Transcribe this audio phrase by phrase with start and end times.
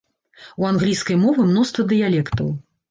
[0.63, 2.55] У англійскай мовы мноства дыялектаў.